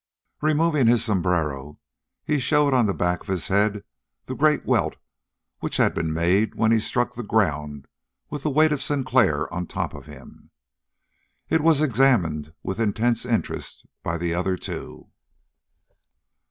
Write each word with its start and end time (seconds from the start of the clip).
Removing 0.41 0.87
his 0.87 1.05
sombrero 1.05 1.77
he 2.23 2.39
showed 2.39 2.73
on 2.73 2.87
the 2.87 2.91
back 2.95 3.21
of 3.21 3.27
his 3.27 3.49
head 3.49 3.83
the 4.25 4.33
great 4.33 4.65
welt 4.65 4.95
which 5.59 5.77
had 5.77 5.93
been 5.93 6.11
made 6.11 6.55
when 6.55 6.71
he 6.71 6.79
struck 6.79 7.13
the 7.13 7.21
ground 7.21 7.85
with 8.27 8.41
the 8.41 8.49
weight 8.49 8.71
of 8.71 8.81
Sinclair 8.81 9.47
on 9.53 9.67
top 9.67 9.93
of 9.93 10.07
him. 10.07 10.49
It 11.49 11.61
was 11.61 11.81
examined 11.81 12.51
with 12.63 12.79
intense 12.79 13.27
interest 13.27 13.85
by 14.01 14.17
the 14.17 14.33
other 14.33 14.57
two. 14.57 15.11